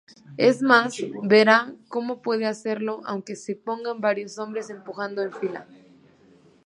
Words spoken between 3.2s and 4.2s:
se pongan